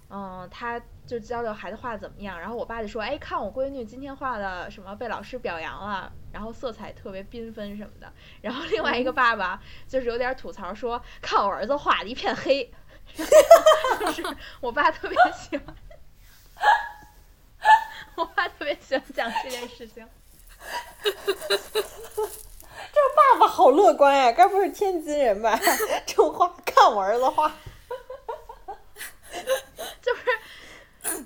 [0.09, 8.11] 嗯，他就交流孩子画的怎么样，然后我爸就说，哎，看我闺女今天画的什么被老师表扬了，然后色彩特别缤纷什么的。
[8.41, 12.73] 然后另外一个爸爸就是有点吐槽说，看我儿子画的一片黑，
[13.19, 15.75] 就是我爸特别喜欢，
[18.17, 20.07] 我爸特别喜欢讲这件事情。
[22.91, 25.59] 这爸爸好乐观呀，该不是天津人吧？
[26.07, 27.55] 这话看我儿子话，
[30.03, 31.25] 就是，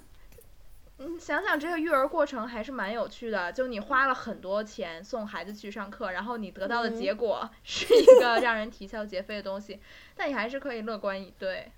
[0.99, 3.51] 嗯，想想这个育儿过程还是蛮有趣的。
[3.53, 9.81] 就你花了很多钱送孩子去上课，然后你得到的结果是一个让人啼笑皆非的东西，
[10.15, 11.73] 但你还是可以乐观以对。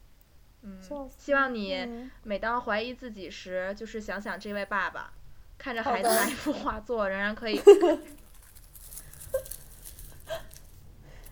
[0.67, 0.81] 嗯，
[1.19, 5.13] 希望你每当怀疑自己时，就是想想这位爸爸，
[5.59, 7.61] 看着孩子那一幅画作，仍然可以。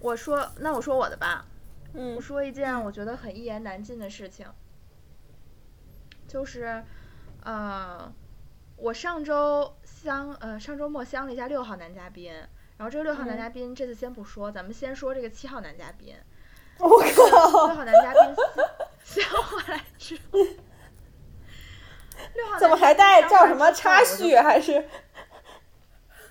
[0.00, 1.46] 我说，那我说我的吧。
[1.94, 2.14] 嗯。
[2.14, 4.46] 我说一件我觉得很一言难尽的事情，
[6.28, 6.84] 就是，
[7.42, 8.12] 呃，
[8.76, 12.34] 我上周相呃上周末相了一下六号男嘉宾，
[12.76, 16.14] 然后这个六号男嘉宾这次先不说，咱们先说这个七号男嘉宾。
[16.78, 17.66] 我靠！
[17.68, 18.34] 六号男嘉宾
[19.04, 20.38] 相过来之后，
[22.34, 24.88] 六号怎么还带叫什么插叙还是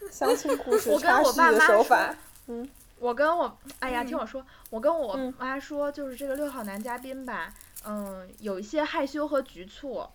[0.10, 2.16] 乡村故事 插叙的手法？
[2.48, 2.70] 嗯。
[3.00, 7.52] 我跟我，哎呀，听我说，我跟我妈说，就是这个六号男嘉宾吧，
[7.84, 10.08] 嗯，有一些害羞和局促，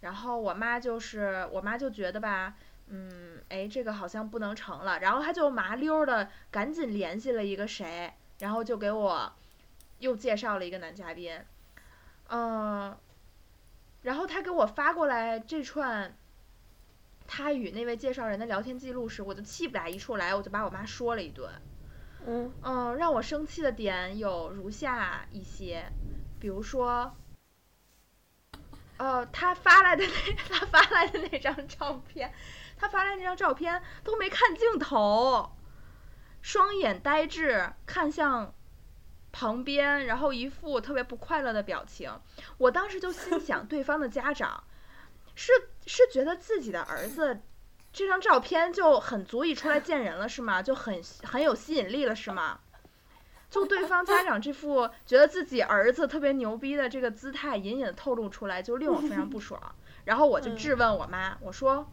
[0.00, 2.52] 然后我妈就是，我妈就觉得吧，
[2.88, 9.32] 嗯，哎，这个好像不能成了，然后她就麻溜的赶紧联系了一个谁，然后就给我
[10.00, 11.34] 又介绍了一个男嘉宾，
[12.34, 12.96] 嗯，
[14.00, 16.16] 然后他给我发过来这串
[17.26, 21.52] 他与那位介绍人的聊天记录时，我就气不打一处来，我就把我妈说了一顿。
[22.26, 25.84] 嗯嗯，让我生气的点有如下一些，
[26.40, 27.14] 比如说，
[28.96, 32.32] 呃，他发来的那他发来的那张照片，
[32.78, 35.52] 他发来那张照片都没看镜头，
[36.40, 38.54] 双眼呆滞，看向
[39.32, 42.12] 旁边，然后一副特别不快乐的表情。
[42.58, 44.62] 我当时就心想，对方的家长
[45.34, 45.52] 是
[45.86, 47.40] 是觉得自己的儿子。
[47.92, 50.62] 这张照片就很足以出来见人了，是吗？
[50.62, 52.60] 就很很有吸引力了，是吗？
[53.50, 59.60] 就对方家长这副觉得自己儿子特别牛逼的这个姿态，隐隐透露出来，就令我非常不爽。
[60.04, 61.86] 然后我就质问我妈，我说：“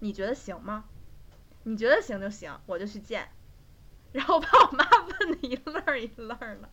[0.00, 0.84] 你觉得行吗？
[1.62, 3.26] 你觉得行就行，我就去见。”
[4.16, 4.84] 然后把我妈
[5.20, 6.68] 问的一愣一愣的。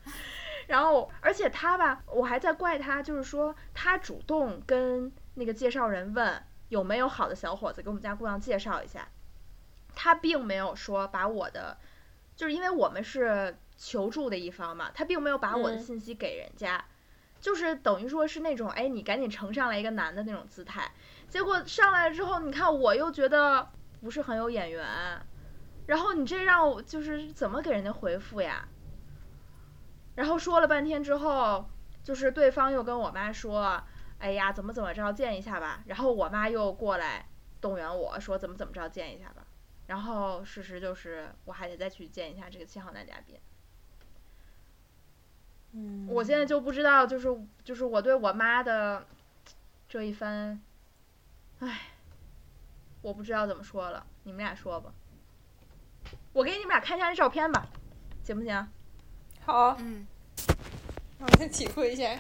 [0.67, 6.43] 然后而且他吧，我还在怪他，就是说他主动跟那个介绍人问。
[6.69, 9.07] 有没有好的小伙子给我们家姑娘介绍一下？
[9.93, 11.77] 他并没有说把我的，
[12.35, 16.83] 就是因为我们是求助的一方嘛，他并没有把我的信息给人家，
[17.39, 20.91] 就是等于说是那种哎，你赶紧呈上来一个男的那种姿态。
[21.29, 23.69] 结果上来了之后，你看我又觉得
[24.01, 24.83] 不是很有眼缘，
[25.85, 28.67] 然后你这让我就是怎么给人家回复呀？
[30.15, 31.69] 然后说了半天之后，
[32.03, 33.83] 就是对方又跟我妈说。
[34.19, 37.27] 哎呀，怎么怎么着见一下吧，然后我妈又过来
[37.59, 39.45] 动员我说怎么怎么着见一下吧，
[39.87, 43.37] 然后事实就是我还得再去见一下这个七号男嘉宾。
[45.73, 47.27] 嗯，我现在就不知道，就是
[47.65, 49.05] 就是我对我妈的
[49.89, 50.61] 这一番，
[51.59, 51.81] 唉，
[53.01, 54.93] 我不知道怎么说了，你们俩说吧。
[56.33, 57.67] 我给你们俩看一下这照片吧，
[58.23, 58.67] 行不行？
[59.45, 60.07] 好，嗯，
[61.19, 62.19] 我先体会一下。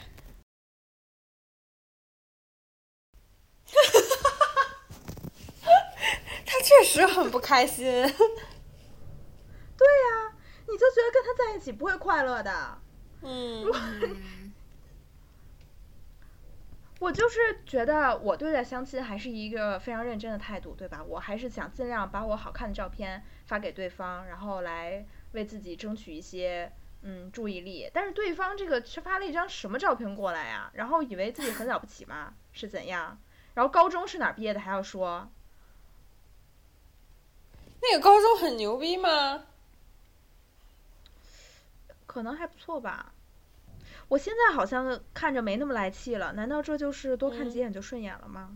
[6.45, 7.85] 他确实很不开心。
[7.85, 8.13] 对呀，
[10.67, 12.77] 你就觉得跟他在一起不会快乐的。
[13.23, 13.65] 嗯。
[17.03, 21.03] 我就是觉得我对待相亲还是一个非常认真的态度，对吧？
[21.03, 27.91] 我还是想尽量把我好看的照片发给对方，然后来为自己争取一些嗯注意力。
[27.93, 30.71] 但是对方这个却发了一张什么照片过来呀？
[30.75, 32.33] 然后以为自己很了不起吗？
[32.53, 33.19] 是怎样？
[33.55, 35.29] 然后高中是哪儿毕业的还要说？
[37.81, 39.43] 那个高中很牛逼吗？
[42.05, 43.11] 可能还不错吧。
[44.13, 48.55] 我现在好像看着没那么来气了，难道这就是多看几眼就顺眼了吗？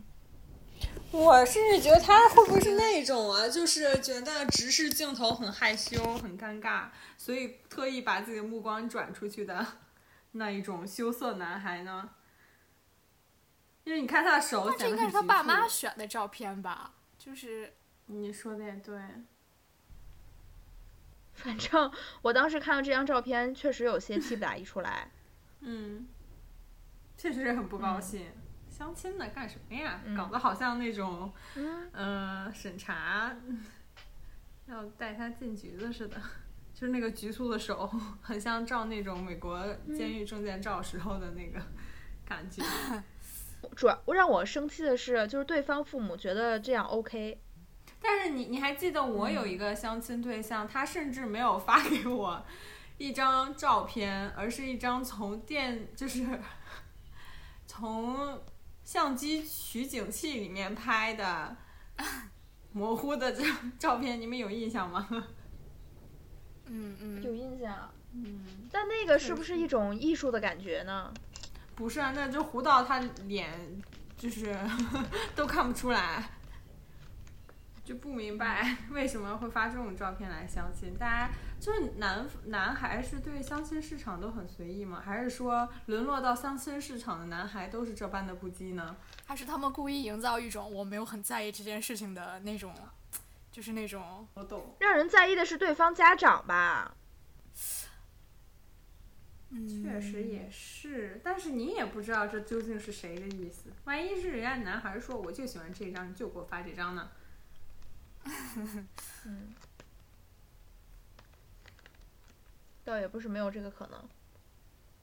[1.10, 9.66] 我甚至觉得他会不会是那种啊，就是觉得直视镜头很害羞、很尴尬，所以特意把自己的目光转出去的
[10.34, 12.12] 那一种羞涩男孩呢？
[13.84, 16.94] 因为你看他的手，这应该是他爸妈选的照片吧？
[17.18, 17.74] 就是
[18.06, 18.96] 你说的也对。
[21.34, 21.92] 反正
[22.22, 25.10] 我当时看到这张照片，确实有些气不打一处来。
[25.62, 26.08] 嗯，
[27.18, 28.26] 确实很不高兴。
[28.70, 30.02] 相亲呢，干什么呀？
[30.16, 31.34] 搞得好像那种，
[31.94, 33.36] 嗯，审查
[34.68, 36.22] 要带他进局子似的，
[36.74, 37.90] 就是那个局促的手，
[38.22, 39.66] 很像照那种美国
[39.96, 41.60] 监狱证件照时候的那个
[42.24, 42.62] 感觉。
[43.76, 47.42] 主要让我生气的是，就是对方父母觉得这样 OK。
[48.00, 52.46] 但是你你还记得我有一个相亲对象，他甚至没有发给我。
[52.98, 56.26] 一张照片，而是一张从电就是
[57.68, 58.42] 从
[58.84, 61.56] 相机取景器里面拍的
[62.72, 63.44] 模糊的照
[63.78, 65.08] 照片，你们有印象吗？
[66.66, 67.90] 嗯嗯，有印象。
[68.14, 71.14] 嗯，但那个是不是一种艺术的感觉呢？
[71.76, 73.52] 不是啊，那就糊到他脸，
[74.18, 74.58] 就是
[75.36, 76.32] 都看不出来。
[77.86, 80.94] 就不明白为什么会发这种照片来相亲？
[80.98, 81.30] 大家
[81.60, 85.02] 就是男男孩是对相亲市场都很随意吗？
[85.04, 88.96] 还是说沦落到相亲市场的男孩都是这般的不羁呢？
[89.26, 92.74] 还是他们故意营造一种我没有很在意这件事情的那种，
[93.52, 94.76] 就是那种我懂。
[94.80, 96.96] 让人在意的是对方家长吧？
[99.50, 103.72] 确实也是，但是你也不知道这究竟是谁的意思。
[103.86, 107.10] 万一是人家男孩说我就喜欢这张，你就给我发这张呢？
[109.26, 109.56] 嗯，
[112.88, 114.02] 倒也不是没有这个可能，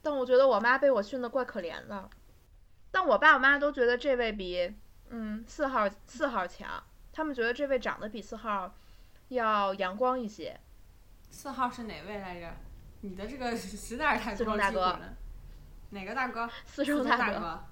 [0.01, 2.09] 但我觉得我妈被我训的怪可怜的，
[2.91, 4.75] 但我爸我妈都觉得这位比
[5.11, 8.75] 嗯四号四号强，他们觉得这位长得比四号
[9.29, 10.59] 要阳光一些。
[11.31, 12.55] 四号是哪位来着？
[13.03, 14.99] 你的这个 实在是太四中大哥，
[15.91, 16.49] 哪个大哥？
[16.65, 17.65] 四中大哥。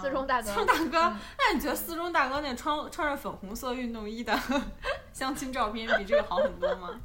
[0.00, 4.38] 四中大哥，四中大哥，那你觉得四中大哥那穿穿着粉红色运动衣的
[5.12, 7.00] 相亲照片比这个好很多吗？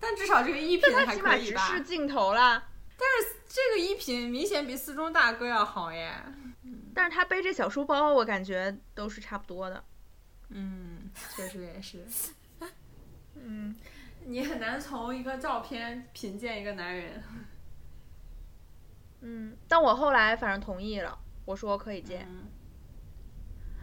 [0.00, 1.68] 但至少这个衣品还可以吧？
[1.68, 2.68] 直视镜头了。
[2.96, 6.12] 但是这个衣品明显比四中大哥要好耶。
[6.94, 9.84] 但是他背这小书包，我感觉都是差不多的。
[10.50, 12.04] 嗯，确实也是。
[13.34, 13.74] 嗯，
[14.24, 17.22] 你很难从一个照片品鉴一个男人。
[19.20, 21.18] 嗯，但我后来反正同意了。
[21.44, 22.28] 我说可以见，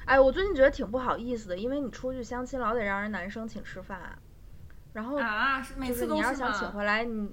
[0.06, 4.20] 哎，我最近觉得挺不好意思的，因为你出去相亲老得让人男生请吃饭，
[4.96, 5.20] 然后
[5.86, 7.30] 就是你要想请回来，你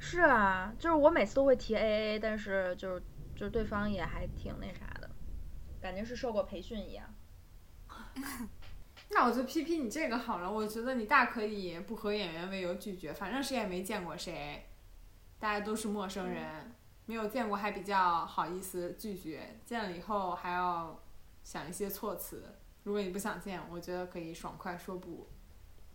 [0.00, 3.02] 是啊，就是我每次都会提 A A，但是就是
[3.36, 5.08] 就是对方也还挺那啥的，
[5.80, 7.06] 感觉是受过培训一样。
[9.10, 14.66] 那我就批评你这个好了，我觉得你大可以不和演员为由拒绝，反正谁也没见过谁，
[15.38, 16.72] 大家都是陌生人。
[17.08, 21.00] 没有见过还比较好意思拒绝，见了以后还要
[21.44, 22.42] 想一些措辞。
[22.82, 25.28] 如果你不想见，我觉得可以爽快说不，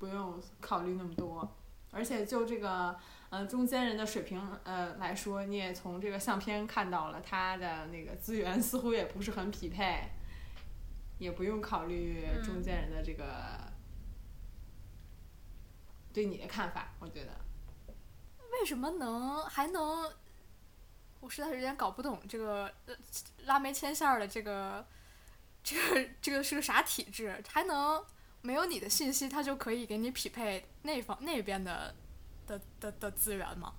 [0.01, 1.55] 不用考虑那么多。
[1.91, 2.97] 而且就这个
[3.29, 10.09] 呃中间人的水平呃来说，你也从这个相片看到了他的那个资源似乎也不是很匹配，
[11.19, 13.71] 也不用考虑中间人的这个
[16.11, 16.93] 对你的看法。
[16.99, 17.31] 我觉得
[18.53, 20.11] 为什么能还能？
[21.19, 22.73] 我实在是有点搞不懂这个
[23.43, 24.83] 拉煤牵线的这个，
[25.63, 27.43] 这个这个是个啥体制？
[27.47, 28.03] 还能
[28.41, 31.93] 没有你的信息，他就可以给你匹配那方那边的
[32.47, 33.73] 的的的资源吗？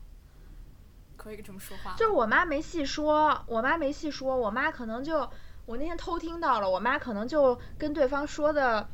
[1.16, 1.94] 可以这么说话？
[1.96, 5.28] 就是我妈没细说，我妈没细说，我妈可能就
[5.66, 8.88] 我那天偷听到了，我妈可能就跟对方说的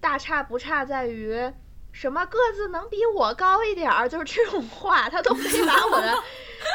[0.00, 1.52] 大差不差在于
[1.92, 6.14] 什么个子能比我高一点儿，就是这种话，他都没把我的。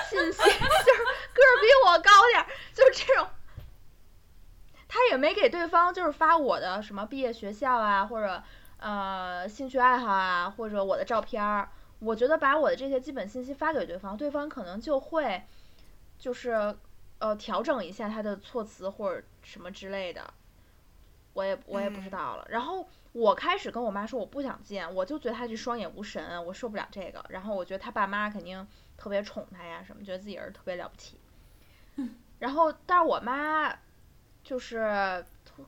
[0.09, 1.03] 信息 就是
[1.33, 2.98] 个儿比我高点儿，就这。
[5.19, 8.41] 没给对方就是发我的什么毕业学校啊，或者
[8.77, 11.69] 呃兴趣爱好啊，或者我的照片儿。
[11.99, 15.43] 我觉得把我的这些基本信息发给对方，对方可能就会
[16.17, 16.73] 就是
[17.17, 20.33] 呃调整一下他的措辞或者什么之类的。
[21.33, 22.47] 我也我也不知道了。
[22.49, 27.23] 然后我开始跟我妈说我不想见，我就觉得他这双眼无神，我受不了这个。
[27.29, 28.65] 然后我觉得他爸妈肯定
[28.95, 31.19] 特别宠他呀，什么觉得自己儿子特别了不起。
[32.39, 33.77] 然后但是我妈
[34.49, 35.23] 就是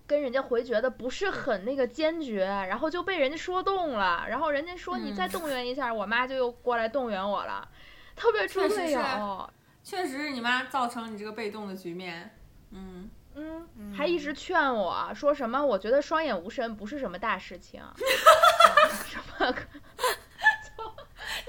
[0.08, 4.26] 跟人家回绝的不是很那个坚决，然后就被人家说动了。
[4.28, 7.70] 然后人家说你再动员一下，我妈就又过来动员我了，
[8.16, 9.48] 特别猪队友。
[9.84, 12.36] 确实是你妈造成你这个被动的局面。
[12.72, 15.64] 嗯嗯，还一直劝我说什么？
[15.64, 17.84] 我觉得双眼无神不是什么大事情。
[19.06, 19.56] 什么？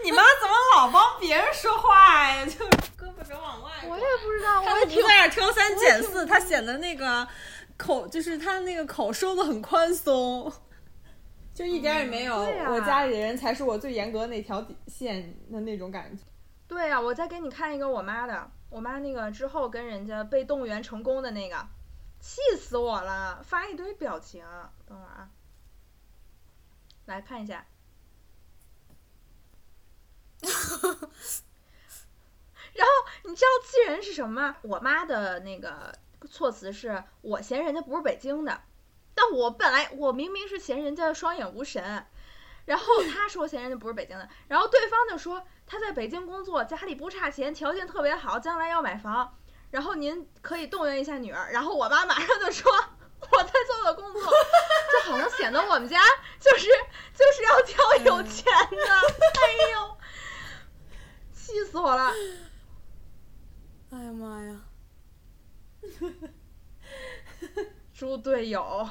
[0.04, 2.44] 你妈怎么老帮别人说话呀？
[2.46, 2.64] 就
[2.96, 3.70] 胳膊肘往外。
[3.88, 7.26] 我也不知道，我也不在那挑三拣四，他显得那个
[7.76, 10.52] 口就是他那个口收的很宽松，
[11.54, 12.36] 就一点也没有
[12.68, 16.22] 我家里人才是我最严格那条底线的那种感觉。
[16.66, 21.56] 对呀，我再给你看一个我妈的，我妈那个之后跟人家被动员成功的那个，
[22.20, 24.44] 气死我了，发一堆表情，
[24.86, 25.28] 等会儿啊，
[27.04, 27.66] 来看一下，
[32.74, 32.92] 然后
[33.24, 34.56] 你知道气人是什么吗？
[34.62, 35.94] 我妈的那个
[36.30, 38.62] 措辞是我嫌人家不是北京的，
[39.14, 42.06] 但我本来我明明是嫌人家双眼无神。
[42.64, 49.36] 然后她说嫌人家不是北京的，然后对方就说他在北京工作，家里不差钱，条件特别好，将来要买房，
[49.72, 51.50] 然后您可以动员一下女儿。
[51.50, 56.00] 然后我妈马上就说我在做的工作，就好像显得我们家
[56.38, 56.68] 就是
[57.14, 59.96] 就是要挑有钱的， 哎呦，
[61.52, 62.10] 气死我了！
[63.90, 64.60] 哎呀妈呀，
[67.92, 68.88] 猪队友。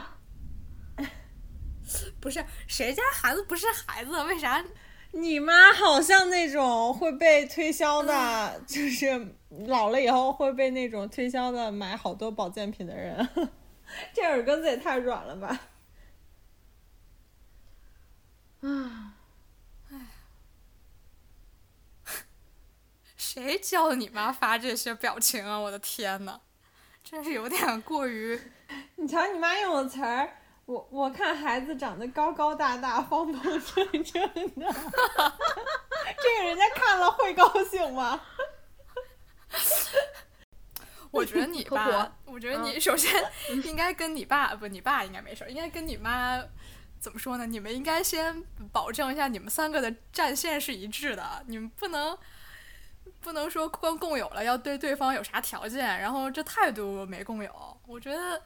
[2.22, 4.12] 不是谁家孩子不是孩子？
[4.26, 4.64] 为啥？
[5.12, 9.36] 你妈好像那种会被推销的，就是
[9.68, 13.28] 老了以后会被那种推销的买好多保健品的人。
[14.14, 15.60] 这耳根子也太软了吧！
[18.62, 18.70] 唉，
[23.34, 25.58] 谁教你妈发这些表情啊？
[25.58, 26.38] 我的天呐，
[27.02, 28.38] 真是有点过于
[28.98, 30.30] 你瞧你妈用的词儿。
[30.66, 34.22] 我我看孩子长得高高大大、方方正正
[34.60, 34.66] 的，
[36.22, 38.22] 这个人家看了会高兴吗？
[41.10, 43.10] 我觉得你爸，我觉得你首先
[43.64, 46.44] 应该跟你爸不，你爸应该没事，应该跟你妈
[47.00, 47.46] 怎么说呢？
[47.46, 52.18] 你们应该先保证一下你们三个的战线是一致的，你们不能
[53.20, 58.42] 不能说光共有了，要对对方有啥条件，然后这态度没共有，我觉得。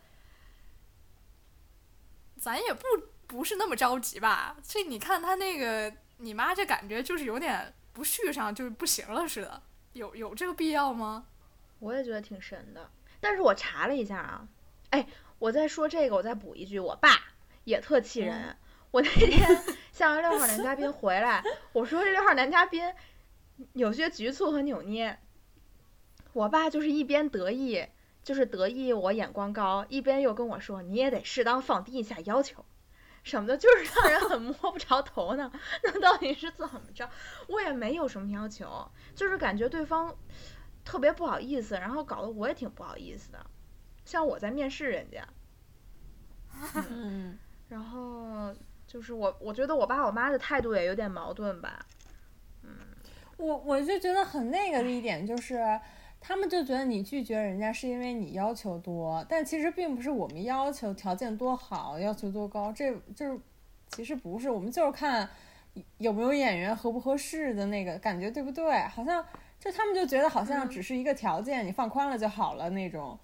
[2.38, 2.82] 咱也不
[3.26, 4.56] 不是那么着急吧？
[4.62, 9.64] 这你看他那个，你妈这感觉就是有点不续上，就是不行了似的。
[9.94, 11.26] 有有这个必要吗？
[11.80, 12.92] 我也觉得挺神的。
[13.20, 14.48] 但是我查了一下啊，
[14.92, 15.08] 哎，
[15.40, 17.10] 我再说这个，我再补一句，我爸
[17.64, 18.56] 也特气人。
[18.92, 19.40] 我那天
[19.92, 21.44] 向完六号男嘉宾回来，
[21.74, 22.94] 我说这六号男嘉宾
[23.74, 25.20] 有些局促和扭捏。
[26.34, 27.88] 我爸就是一边得意。
[28.24, 32.66] 就是得意我眼光高，一边又跟我说你也得适当放低一下要求，
[33.22, 35.52] 什么的，就是 让人很摸不着头脑。
[35.84, 37.08] 那到底是怎么着？
[37.48, 40.12] 我也没有什么要求，就是感觉对方
[40.84, 43.46] 特别不好意思，然后搞得我也挺不好意思的，
[44.06, 45.24] 像我在面试人家。
[46.90, 47.38] 嗯。
[47.70, 48.52] 然后
[48.88, 51.86] 就是我，我觉得我爸我妈的态度也有点矛盾吧。
[53.38, 53.48] 嗯。
[53.48, 55.80] 我我就觉得很那个的一点就是。
[56.28, 63.40] 他们就觉得你拒绝人家是因为你要求多，但其实并不是我们要求条件多好，要求多高，这就是
[63.90, 65.30] 其实不是，我们就是看
[66.00, 68.80] 有没有演员合不合适的那个感觉，对不对？
[68.88, 69.24] 好像
[69.60, 73.20] 就他们就觉得好像只是一个条件，你放宽了就好了那种。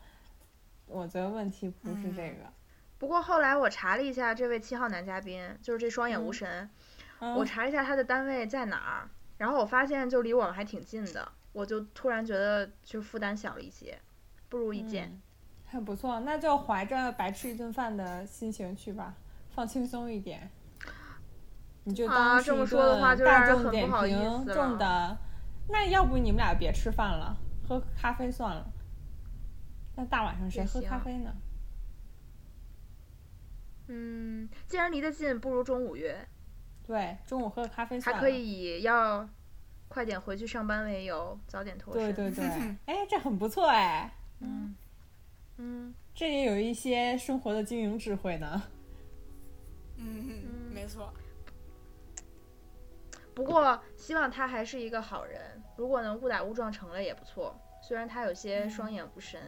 [0.86, 2.54] 我觉得问题不是这个。
[3.00, 6.70] 不过后来我查了一下，这位七号男嘉宾就是这双眼无神，
[7.20, 9.10] 我查了一下他的单位在哪儿，
[9.42, 11.28] 然后我发现就离我们还挺近的。
[11.52, 14.00] 我就突然觉得，就负担小了一些，
[14.50, 15.20] 不如一见，
[15.66, 16.20] 很不错。
[16.20, 19.16] 那就怀着白吃一顿饭的心情去吧，
[19.50, 20.48] 放轻松一点。
[21.86, 25.18] 你就当是一顿大众点评中的。
[25.70, 27.36] 那要不你们俩别吃饭了，
[27.68, 28.64] 喝咖啡算了。
[29.96, 31.34] 那大晚上谁喝咖啡呢？
[33.88, 36.28] 嗯，既然离得近，不如中午约。
[36.92, 38.22] 对，中午喝个咖啡算了。
[38.22, 39.28] 还可以以要。
[39.94, 42.14] 快点回去上班为由，早点脱身。
[42.14, 42.46] 对 对对，
[42.88, 44.10] 哎，这很不错哎。
[44.40, 44.74] 嗯
[45.58, 48.64] 嗯，这也有一些生活的经营智慧呢。
[49.98, 51.14] 嗯 嗯，没错。
[53.36, 57.54] 不过希望他还是一个好人，如果能误打误撞成了也不错。
[57.84, 59.42] 虽然他有些双眼无神。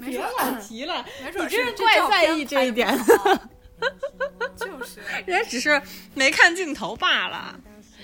[0.00, 2.88] 别老提了，没准你这是怪在意这一点。
[4.94, 5.80] 就是，人家只是
[6.14, 7.58] 没看镜头罢了。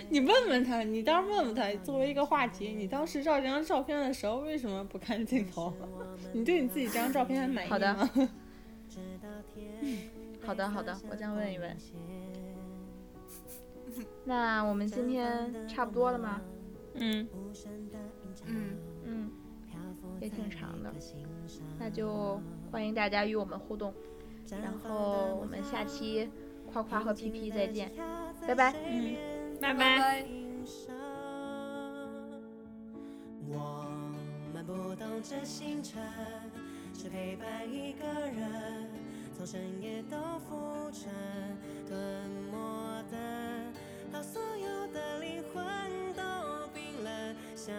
[0.09, 5.73] 你问问他，你当时问问他，作为一个话题，你当时照这张照片的时候为什么不看镜头？
[6.33, 7.71] 你对你自己这张照片还满意吗？
[7.71, 8.29] 好的，
[10.43, 11.77] 好的，好的，我将问一问。
[14.25, 16.41] 那我们今天差不多了吗？
[16.95, 17.27] 嗯，
[18.47, 19.31] 嗯嗯，
[20.21, 20.93] 也挺长的，
[21.79, 23.95] 那就欢迎大家与我们互动，
[24.51, 26.29] 然后我们下期
[26.73, 27.91] 夸夸和皮皮再见，
[28.47, 28.73] 拜拜。
[28.87, 29.17] 嗯。
[29.61, 30.25] 拜拜。
[33.53, 33.85] 我
[34.55, 36.01] 们不懂这星辰，
[36.95, 38.89] 只陪伴一个人，
[39.37, 41.11] 从深夜到浮沉，
[41.89, 41.99] 吞
[42.51, 43.17] 没的，
[44.13, 45.63] 到所有的灵魂
[46.15, 46.23] 都
[46.73, 47.73] 冰冷，再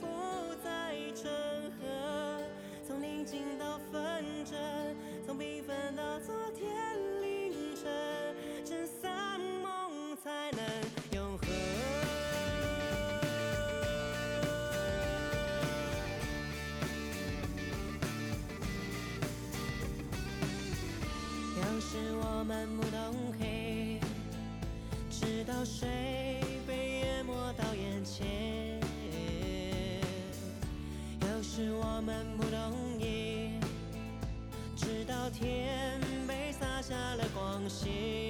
[0.00, 0.06] 浮
[0.62, 0.68] 在
[1.14, 1.57] 成河，从宁
[3.30, 4.56] 静到纷争，
[5.26, 6.66] 从缤纷到昨天
[7.20, 7.84] 凌晨。
[8.64, 10.64] 真散梦才能
[11.12, 11.46] 永恒。
[21.58, 24.00] 有时我们不懂黑，
[25.10, 25.86] 直到水
[37.68, 38.27] 心，